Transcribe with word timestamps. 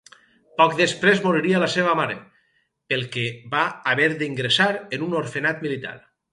Poc 0.61 0.71
després 0.77 1.21
moriria 1.25 1.59
la 1.63 1.67
seua 1.73 1.93
mare, 1.99 2.15
pel 2.93 3.05
que 3.17 3.27
va 3.53 3.61
haver 3.95 4.11
d'ingressar 4.25 4.73
en 4.99 5.09
un 5.11 5.19
orfenat 5.25 5.67
militar. 5.69 5.97